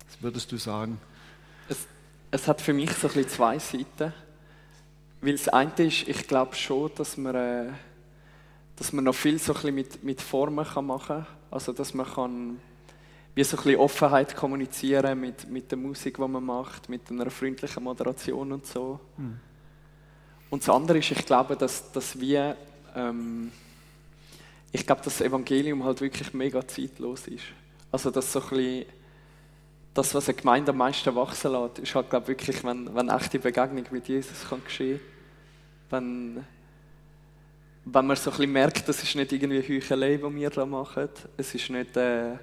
[0.08, 1.00] Was würdest du sagen?
[1.68, 1.88] Es,
[2.32, 4.14] es hat für mich so ein bisschen zwei Seiten.
[5.22, 7.70] Weil das eine ist, ich glaube schon, dass man, äh,
[8.76, 11.28] dass man noch viel so ein bisschen mit, mit Formen kann machen kann.
[11.50, 12.60] Also, dass man kann
[13.36, 17.30] wie so ein bisschen Offenheit kommunizieren mit, mit der Musik, die man macht, mit einer
[17.30, 19.00] freundlichen Moderation und so.
[19.18, 19.40] Mhm.
[20.50, 22.56] Und das andere ist, ich glaube, dass, dass wir,
[22.96, 23.52] ähm,
[24.72, 27.44] ich glaube, dass das Evangelium halt wirklich mega zeitlos ist.
[27.92, 28.86] Also, dass so ein bisschen,
[29.94, 33.40] das, was eine Gemeinde am meisten wachsen lässt, ist halt, glaube wirklich, wenn, wenn echte
[33.40, 35.02] Begegnung mit Jesus kann geschehen
[35.90, 36.36] kann.
[36.36, 36.46] Wenn,
[37.84, 41.10] wenn man so ein bisschen merkt, das ist nicht irgendwie Heuchelei, die wir da machen.
[41.36, 41.98] Es ist nicht...
[41.98, 42.38] Äh,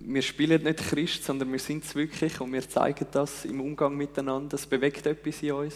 [0.00, 3.96] wir spielen nicht Christ, sondern wir sind es wirklich und wir zeigen das im Umgang
[3.96, 4.54] miteinander.
[4.54, 5.74] Es bewegt etwas in uns.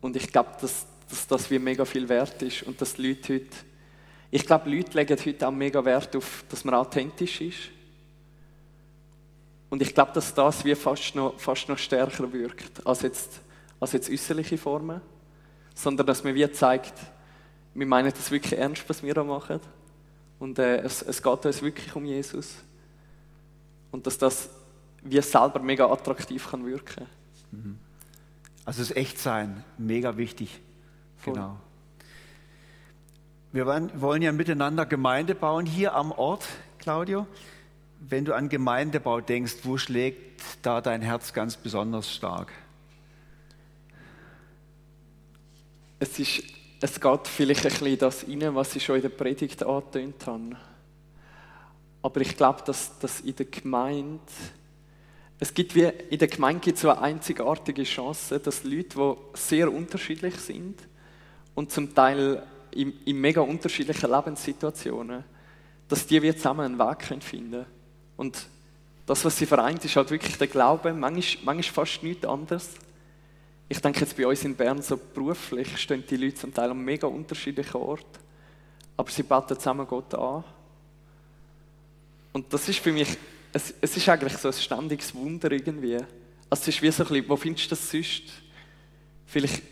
[0.00, 3.34] Und ich glaube, dass, dass das wie mega viel wert ist und dass die Leute
[3.34, 3.56] heute,
[4.30, 7.58] ich glaube, Leute legen heute auch mega Wert auf, dass man authentisch ist.
[9.68, 13.40] Und ich glaube, dass das wie fast noch, fast noch stärker wirkt als jetzt,
[13.78, 15.00] als jetzt äußerliche Formen,
[15.74, 16.94] sondern dass man wie zeigt,
[17.74, 19.60] wir meinen das wirklich ernst, was wir da machen.
[20.40, 22.56] Und äh, es, es geht uns wirklich um Jesus.
[23.92, 24.48] Und dass das
[25.02, 27.06] wie selber mega attraktiv kann wirken.
[27.52, 27.78] Mhm.
[28.64, 30.60] Also das Echtsein, mega wichtig.
[31.18, 31.34] Voll.
[31.34, 31.56] Genau.
[33.52, 36.46] Wir wollen ja miteinander Gemeinde bauen hier am Ort,
[36.78, 37.26] Claudio.
[37.98, 42.52] Wenn du an Gemeindebau denkst, wo schlägt da dein Herz ganz besonders stark?
[45.98, 46.44] Es, ist,
[46.80, 50.56] es geht vielleicht ein bisschen das rein, was ich schon in der Predigt angetönt habe.
[52.02, 54.20] Aber ich glaube, dass, dass in der Gemeinde,
[55.38, 59.38] es gibt wie, in der Gemeinde gibt es so eine einzigartige Chance, dass Leute, die
[59.38, 60.80] sehr unterschiedlich sind
[61.54, 65.24] und zum Teil in, in mega unterschiedlichen Lebenssituationen,
[65.88, 67.66] dass die wie zusammen einen Weg finden können.
[68.16, 68.46] Und
[69.04, 72.70] das, was sie vereint, ist halt wirklich der Glaube, manchmal, manchmal fast nichts anderes.
[73.72, 76.84] Ich denke jetzt bei uns in Bern so beruflich stehen die Leute zum Teil an
[76.84, 78.18] mega unterschiedlichen Orten,
[78.96, 80.42] aber sie beten zusammen Gott an.
[82.32, 83.16] Und das ist für mich,
[83.52, 85.98] es, es ist eigentlich so ein ständiges Wunder irgendwie.
[86.50, 88.24] Also es ist wie so ein bisschen, wo findest du das sonst?
[89.26, 89.62] Vielleicht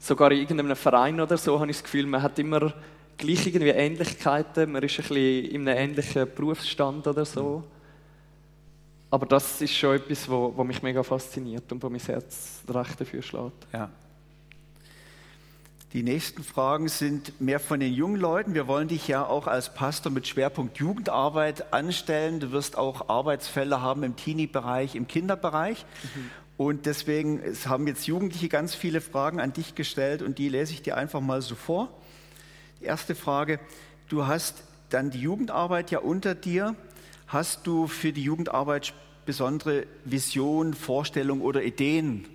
[0.00, 2.74] sogar in irgendeinem Verein oder so habe ich das Gefühl, man hat immer
[3.16, 7.64] gleich irgendwie Ähnlichkeiten, man ist ein bisschen in einem ähnlichen Berufsstand oder so.
[9.10, 13.00] Aber das ist schon etwas, wo, wo mich mega fasziniert und wo mein Herz recht
[13.00, 13.66] dafür schlägt.
[13.72, 13.90] Ja.
[15.92, 18.54] Die nächsten Fragen sind mehr von den jungen Leuten.
[18.54, 22.40] Wir wollen dich ja auch als Pastor mit Schwerpunkt Jugendarbeit anstellen.
[22.40, 25.86] Du wirst auch Arbeitsfälle haben im Teenie-Bereich, im Kinderbereich.
[26.02, 26.30] Mhm.
[26.56, 30.82] Und deswegen haben jetzt Jugendliche ganz viele Fragen an dich gestellt und die lese ich
[30.82, 31.88] dir einfach mal so vor.
[32.80, 33.60] Die erste Frage,
[34.08, 36.74] du hast dann die Jugendarbeit ja unter dir.
[37.28, 42.26] Hast du für die Jugendarbeit besondere Visionen, Vorstellungen oder Ideen,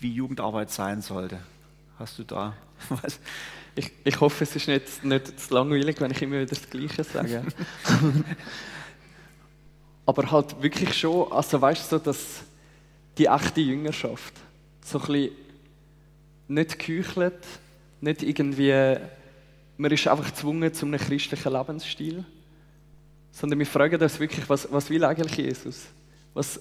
[0.00, 1.38] wie Jugendarbeit sein sollte?
[1.98, 2.54] Hast du da
[2.88, 3.20] was?
[3.74, 7.04] Ich, ich hoffe, es ist nicht, nicht zu langweilig, wenn ich immer wieder das Gleiche
[7.04, 7.44] sage.
[10.06, 12.42] Aber halt wirklich schon, also weißt du, dass
[13.18, 14.34] die echte Jüngerschaft
[14.82, 15.30] so ein bisschen
[16.48, 17.46] nicht geheuchelt,
[18.00, 18.96] nicht irgendwie,
[19.76, 22.24] man ist einfach gezwungen zu einem christlichen Lebensstil
[23.38, 25.86] sondern wir fragen uns wirklich, was, was will eigentlich Jesus?
[26.34, 26.60] Was,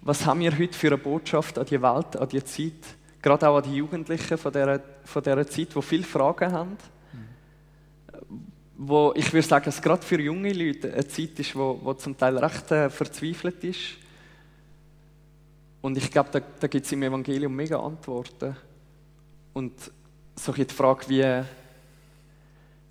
[0.00, 3.56] was haben wir heute für eine Botschaft an die Welt, an die Zeit, gerade auch
[3.56, 6.76] an die Jugendlichen von dieser, von dieser Zeit, die viele Fragen haben?
[8.76, 12.16] Wo ich würde sagen, es gerade für junge Leute eine Zeit ist, wo, wo zum
[12.16, 13.80] Teil recht äh, verzweifelt ist.
[15.80, 18.56] Und ich glaube, da, da gibt es im Evangelium mega Antworten.
[19.52, 19.72] Und
[20.36, 21.42] so die Frage, wie,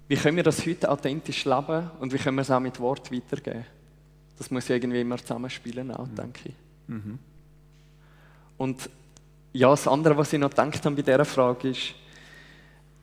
[0.09, 3.11] wie können wir das heute authentisch leben und wie können wir es auch mit Wort
[3.11, 3.63] weitergeben?
[4.39, 6.15] Das muss irgendwie immer zusammenspielen, auch, mhm.
[6.15, 6.55] denke ich.
[6.87, 7.19] Mhm.
[8.57, 8.89] Und
[9.53, 11.93] ja, das andere, was ich noch gedacht habe bei dieser Frage ist,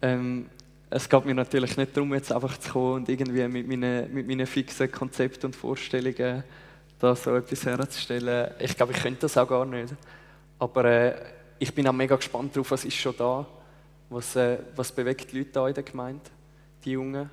[0.02, 0.46] ähm,
[0.90, 4.26] es geht mir natürlich nicht darum, jetzt einfach zu kommen und irgendwie mit meinen, mit
[4.26, 6.42] meinen fixen Konzepten und Vorstellungen
[6.98, 8.50] da so etwas herzustellen.
[8.58, 9.94] Ich glaube, ich könnte das auch gar nicht.
[10.58, 11.14] Aber äh,
[11.60, 13.46] ich bin auch mega gespannt darauf, was ist schon da,
[14.10, 16.35] was, äh, was bewegt die Leute da in der Gemeinde
[16.86, 17.28] die Jungen.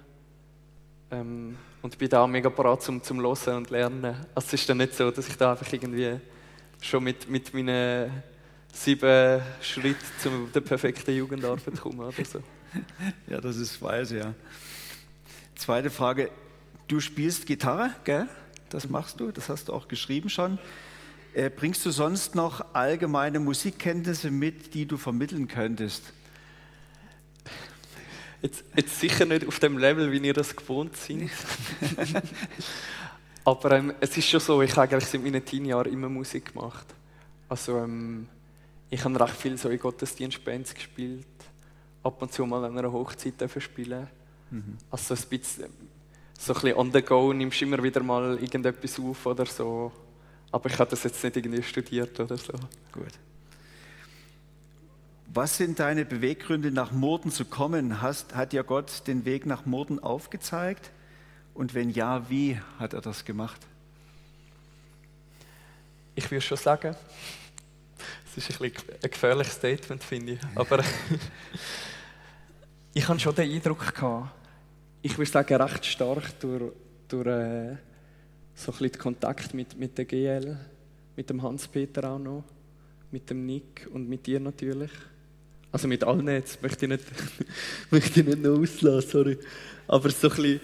[1.11, 4.15] Ähm, und bin da mega bereit zum, zum Hören und Lernen.
[4.33, 6.19] Also es ist dann nicht so, dass ich da einfach irgendwie
[6.81, 8.23] schon mit, mit meinen
[8.73, 12.39] sieben Schritten zu der perfekten Jugendarbeit komme oder so.
[13.27, 14.33] Ja, das ist weise, ja.
[15.53, 16.31] Zweite Frage.
[16.87, 18.27] Du spielst Gitarre, gell?
[18.69, 20.57] Das machst du, das hast du auch geschrieben schon.
[21.35, 26.13] Äh, bringst du sonst noch allgemeine Musikkenntnisse mit, die du vermitteln könntest?
[28.43, 31.29] Jetzt, jetzt sicher nicht auf dem Level, wie ihr das gewohnt seid.
[33.45, 36.85] Aber ähm, es ist schon so, ich habe eigentlich seit meinen Teenjahren immer Musik gemacht.
[37.47, 38.27] Also ähm,
[38.89, 41.25] ich habe recht viel so in Gottesdienstbands gespielt.
[42.03, 44.07] Ab und zu mal an einer Hochzeit spielen.
[44.51, 44.77] Mhm.
[44.91, 45.69] Also ein bisschen,
[46.37, 49.89] so ein bisschen on the go, nimmst immer wieder mal irgendetwas auf oder so.
[50.51, 52.51] Aber ich habe das jetzt nicht irgendwie studiert oder so.
[52.91, 53.13] Gut.
[55.35, 58.03] Was sind deine Beweggründe, nach Morden zu kommen?
[58.03, 60.91] Hast, hat dir Gott den Weg nach Morden aufgezeigt?
[61.55, 63.59] Und wenn ja, wie hat er das gemacht?
[66.13, 66.95] Ich würde schon sagen,
[68.27, 70.39] es ist ein, ein gefährliches Statement, finde ich.
[70.53, 70.83] Aber
[72.93, 74.35] ich habe schon den Eindruck gehabt,
[75.01, 76.73] ich würde sagen, recht stark durch,
[77.07, 77.77] durch äh,
[78.53, 80.59] so ein bisschen den Kontakt mit, mit der GL,
[81.15, 82.43] mit dem Hans-Peter auch noch,
[83.09, 84.91] mit dem Nick und mit dir natürlich.
[85.73, 87.03] Also mit allen jetzt möchte ich nicht,
[87.89, 89.39] möchte ich nicht noch auslassen, sorry.
[89.87, 90.61] Aber so ein bisschen,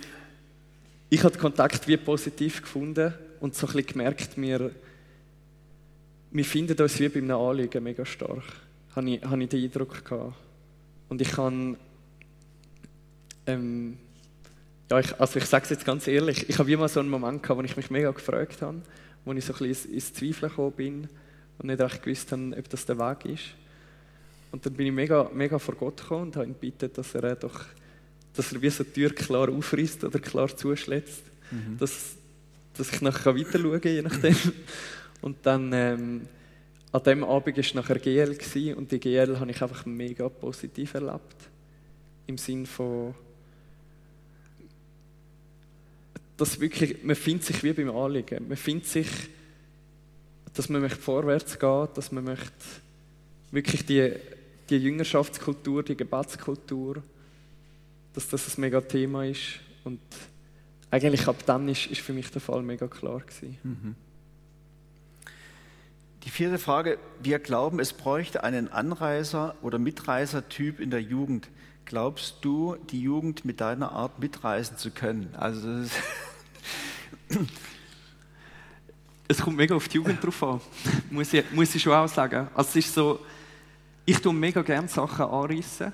[1.10, 4.70] ich habe den Kontakt wie positiv gefunden und so ein bisschen gemerkt, wir,
[6.30, 8.44] wir finden uns wie bei einem Anliegen mega stark.
[8.96, 10.36] Habe ich, habe ich den Eindruck gehabt.
[11.10, 11.78] Und ich kann,
[13.48, 13.98] ähm,
[14.92, 17.42] ja, ich, also ich sage es jetzt ganz ehrlich, ich habe mal so einen Moment
[17.42, 18.84] gehabt, wo ich mich mega gefragt habe,
[19.26, 21.10] wo ich so ein bisschen ins, ins Zweifeln gekommen bin
[21.58, 23.56] und nicht recht gewusst habe, ob das der Weg ist.
[24.52, 27.36] Und dann bin ich mega, mega vor Gott gekommen und habe ihn gebeten, dass er
[27.36, 27.66] doch,
[28.34, 31.78] dass er wie so die Tür klar aufreißt oder klar zuschlägt, mhm.
[31.78, 32.16] dass,
[32.76, 34.36] dass ich nachher weiter schauen kann, je nachdem.
[35.22, 36.22] Und dann, ähm,
[36.92, 40.96] an dem Abend war nachher GL gewesen, und die GL habe ich einfach mega positiv
[40.96, 41.36] erlebt.
[42.26, 43.14] Im Sinn von,
[46.38, 48.48] dass wirklich, man findet sich wie beim Anliegen.
[48.48, 49.08] Man findet sich,
[50.54, 52.66] dass man möchte vorwärts geht, dass man möchte
[53.52, 54.14] wirklich die,
[54.70, 57.04] die Jüngerschaftskultur, die Gebetskultur,
[58.14, 59.60] dass das ein mega Thema ist.
[59.84, 60.00] Und
[60.92, 63.58] eigentlich ab dann ist, ist für mich der Fall mega klar gewesen.
[63.64, 63.96] Mhm.
[66.24, 71.50] Die vierte Frage, wir glauben, es bräuchte einen Anreiser- oder Mitreisertyp in der Jugend.
[71.86, 75.34] Glaubst du, die Jugend mit deiner Art mitreisen zu können?
[75.36, 76.00] Also das ist
[79.30, 80.60] es kommt mega auf die Jugend drauf an,
[81.12, 82.48] muss ich, muss ich schon auch sagen.
[82.56, 83.20] Also es ist so,
[84.06, 85.94] ich tue mega gerne Sachen anreißen.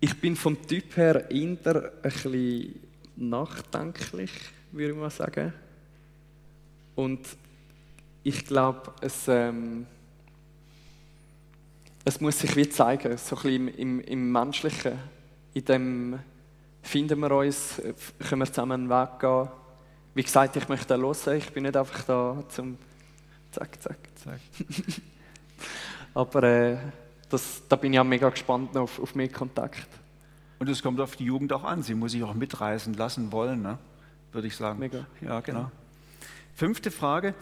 [0.00, 1.56] Ich bin vom Typ her eher ein
[2.02, 2.80] bisschen
[3.16, 4.30] nachdenklich,
[4.72, 5.52] würde ich mal sagen.
[6.94, 7.20] Und
[8.22, 9.86] ich glaube, es, ähm,
[12.04, 14.98] es muss sich wie zeigen, so ein bisschen im, im, im Menschlichen.
[15.54, 16.18] In dem
[16.82, 17.80] finden wir uns,
[18.28, 19.48] können wir zusammen einen Weg gehen
[20.18, 22.76] wie gesagt, ich möchte hören, ich bin nicht einfach da zum
[23.52, 24.40] Zack, Zack, Zack.
[26.18, 26.76] Aber äh,
[27.28, 29.86] das, da bin ich auch mega gespannt auf, auf mehr Kontakt.
[30.58, 31.84] Und es kommt auf die Jugend auch an.
[31.84, 33.78] Sie muss sich auch mitreisen lassen wollen, ne?
[34.32, 34.80] würde ich sagen.
[34.80, 35.06] Mega.
[35.20, 35.60] Ja, genau.
[35.60, 35.72] Ja.
[36.56, 37.34] Fünfte Frage.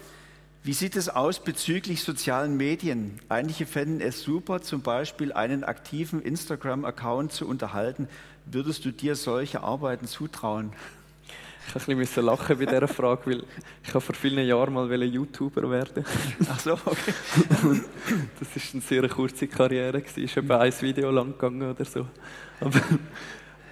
[0.62, 3.18] Wie sieht es aus bezüglich sozialen Medien?
[3.30, 8.08] Einige fänden es super, zum Beispiel einen aktiven Instagram-Account zu unterhalten.
[8.44, 10.74] Würdest du dir solche Arbeiten zutrauen?
[11.74, 13.44] Ich musste ein lachen bei dieser Frage, weil
[13.82, 16.04] ich vor vielen Jahren mal YouTuber werden
[16.48, 17.12] Ach so, okay.
[18.38, 22.06] das war eine sehr kurze Karriere, es ist etwa ein Video lang gegangen oder so.
[22.60, 22.80] Aber,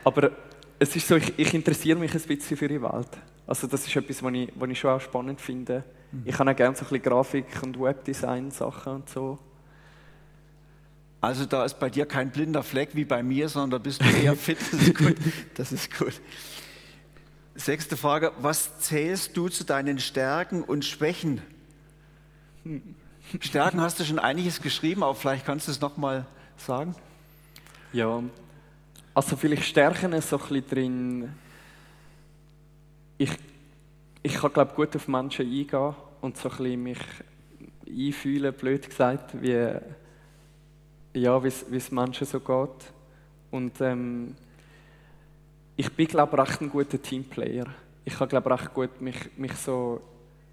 [0.04, 0.30] aber
[0.78, 3.08] es ist so, ich, ich, interessiere mich ein bisschen für die Welt.
[3.46, 5.84] Also das ist etwas, was ich, was ich schon auch spannend finde.
[6.12, 6.22] Mhm.
[6.24, 9.38] Ich habe auch gerne so ein bisschen Grafik und Webdesign-Sachen und so.
[11.20, 14.04] Also da ist bei dir kein blinder Fleck wie bei mir, sondern da bist du
[14.04, 14.58] eher fit.
[14.70, 15.16] Das ist gut.
[15.54, 16.20] Das ist gut.
[17.56, 21.40] Sechste Frage, was zählst du zu deinen Stärken und Schwächen?
[23.40, 26.96] Stärken hast du schon einiges geschrieben, aber vielleicht kannst du es nochmal sagen.
[27.92, 28.22] Ja,
[29.14, 31.32] also vielleicht Stärken ist so ein bisschen drin.
[33.18, 33.30] Ich,
[34.24, 36.98] ich kann glaube gut auf Menschen eingehen und so ein bisschen mich
[37.88, 39.78] einfühlen, blöd gesagt, wie
[41.14, 42.92] ja, es Menschen so geht.
[43.52, 44.34] Und ähm,
[45.76, 47.66] ich bin, glaube ich, recht ein guter Teamplayer.
[48.04, 50.00] Ich kann, glaube ich, recht gut mich, mich so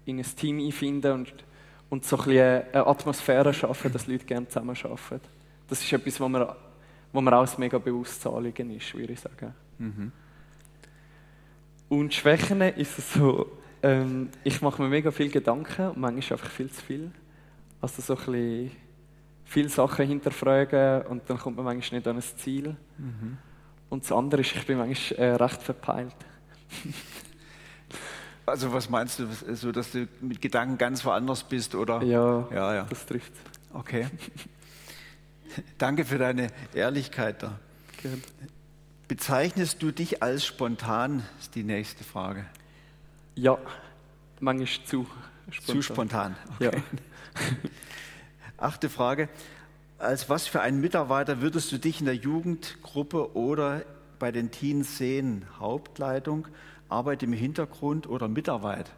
[0.04, 1.34] in ein Team einfinden und,
[1.90, 5.20] und so ein bisschen eine Atmosphäre schaffen, dass Leute gerne zusammen arbeiten.
[5.68, 6.56] Das ist etwas, wo mir,
[7.12, 9.54] wo mir auch mega bewusstes Anliegen ist, würde ich sagen.
[9.78, 10.12] Mhm.
[11.88, 16.50] Und Schwächen ist es so, ähm, ich mache mir mega viel Gedanken und manchmal einfach
[16.50, 17.10] viel zu viel.
[17.80, 18.70] Also so ein bisschen
[19.44, 22.76] viele Sachen hinterfragen und dann kommt man manchmal nicht an ein Ziel.
[22.96, 23.38] Mhm.
[23.92, 26.16] Und das andere ist, ich bin manchmal äh, recht verpeilt.
[28.44, 32.02] Also was meinst du, so dass du mit Gedanken ganz woanders bist, oder?
[32.02, 32.86] Ja, ja, ja.
[32.90, 33.32] das trifft.
[33.72, 34.08] Okay.
[35.78, 37.60] Danke für deine Ehrlichkeit da.
[38.02, 38.18] Gerne.
[39.06, 42.46] Bezeichnest du dich als spontan, ist die nächste Frage.
[43.36, 43.58] Ja,
[44.40, 45.06] manchmal zu
[45.48, 45.76] spontan.
[45.76, 46.82] Zu spontan, okay.
[47.36, 47.42] Ja.
[48.56, 49.28] Achte Frage,
[50.02, 53.82] als was für einen Mitarbeiter würdest du dich in der Jugendgruppe oder
[54.18, 55.46] bei den Teens sehen?
[55.58, 56.48] Hauptleitung,
[56.88, 58.90] Arbeit im Hintergrund oder Mitarbeit?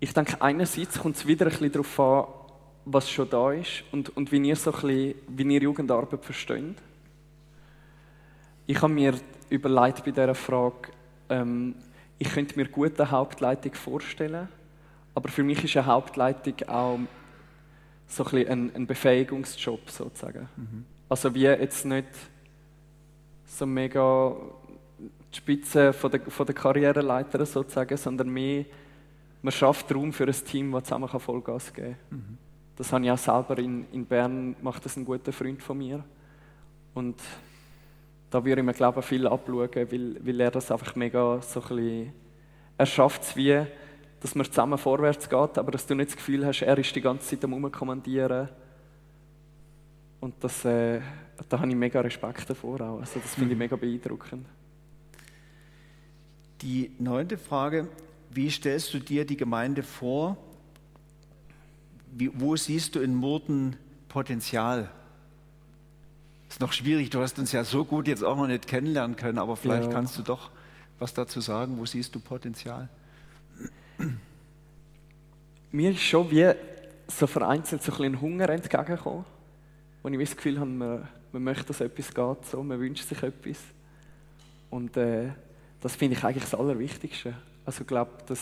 [0.00, 2.24] Ich denke, einerseits kommt es wieder ein bisschen darauf an,
[2.84, 6.76] was schon da ist und, und wie, ihr so ein bisschen, wie ihr Jugendarbeit versteht.
[8.66, 9.14] Ich habe mir
[9.50, 10.88] überlegt bei dieser Frage,
[11.28, 11.74] ähm,
[12.18, 14.48] ich könnte mir gut eine Hauptleitung vorstellen,
[15.14, 16.98] aber für mich ist eine Hauptleitung auch
[18.10, 20.48] so ein, ein, ein Befähigungsjob sozusagen.
[20.56, 20.84] Mhm.
[21.08, 22.08] Also wie jetzt nicht
[23.46, 24.34] so mega
[25.32, 28.64] die Spitze von der, von der Karriereleiter sozusagen, sondern mehr,
[29.42, 32.18] man schafft Raum für ein Team, das zusammen Vollgas geben kann.
[32.18, 32.38] Mhm.
[32.76, 36.02] Das habe ich auch selber in, in Bern, macht das ein guter Freund von mir.
[36.94, 37.20] Und
[38.30, 41.60] da würde ich mir, glaube ich, viel abschauen, weil, weil er das einfach mega so
[41.60, 42.12] ein bisschen
[42.80, 43.66] er schafft es wie,
[44.20, 47.00] dass man zusammen vorwärts geht, aber dass du nicht das Gefühl hast, er ist die
[47.00, 48.48] ganze Zeit am Rumkommandieren.
[50.20, 51.00] Und das, äh,
[51.48, 53.00] da habe ich mega Respekt davor auch.
[53.00, 54.46] Also das finde ich mega beeindruckend.
[56.60, 57.88] Die neunte Frage,
[58.30, 60.36] wie stellst du dir die Gemeinde vor?
[62.12, 63.76] Wie, wo siehst du in Murten
[64.08, 64.90] Potenzial?
[66.50, 69.38] Ist noch schwierig, du hast uns ja so gut jetzt auch noch nicht kennenlernen können,
[69.38, 69.92] aber vielleicht Ja.
[69.92, 70.50] kannst du doch
[70.98, 71.78] was dazu sagen.
[71.78, 72.90] Wo siehst du Potenzial?
[75.72, 76.52] Mir ist schon wie
[77.06, 79.24] so vereinzelt so ein bisschen Hunger entgegengekommen,
[80.02, 83.22] wo ich das Gefühl habe, man, man möchte, dass etwas geht, so, man wünscht sich
[83.22, 83.58] etwas.
[84.70, 85.30] Und äh,
[85.80, 87.34] das finde ich eigentlich das Allerwichtigste.
[87.64, 88.40] Also ich glaube, dass,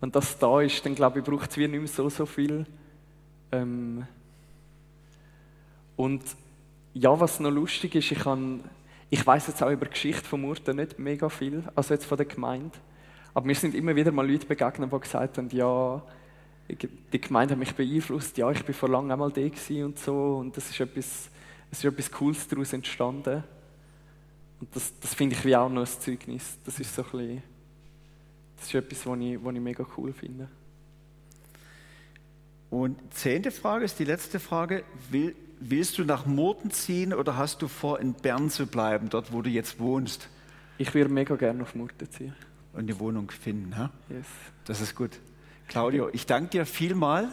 [0.00, 2.66] wenn das da ist, dann glaube ich, braucht es wie nicht mehr so, so viel.
[3.52, 4.06] Ähm,
[5.96, 6.22] und
[6.94, 8.24] ja, was noch lustig ist, ich,
[9.10, 12.16] ich weiß jetzt auch über die Geschichte von Murten nicht mega viel, also jetzt von
[12.16, 12.76] der Gemeinde.
[13.34, 16.02] Aber mir sind immer wieder mal Leute begegnet, die gesagt haben, ja,
[16.68, 19.40] die Gemeinde hat mich beeinflusst, ja, ich bin vor langem einmal da
[19.84, 21.30] und so und das ist etwas,
[21.70, 23.42] es ist etwas Cooles daraus entstanden.
[24.60, 26.58] Und das, das finde ich wie auch noch ein Zeugnis.
[26.64, 27.42] Das ist so ein bisschen,
[28.56, 30.48] das ist etwas, was ich, was ich mega cool finde.
[32.68, 34.84] Und zehnte Frage ist die letzte Frage.
[35.10, 39.32] Will, willst du nach Murten ziehen oder hast du vor, in Bern zu bleiben, dort
[39.32, 40.28] wo du jetzt wohnst
[40.78, 42.34] Ich würde mega gerne auf Murten ziehen.
[42.72, 43.76] Und eine Wohnung finden?
[43.76, 43.90] Ha?
[44.08, 44.26] Yes.
[44.64, 45.18] Das ist gut.
[45.68, 47.28] Claudio, ich danke dir vielmal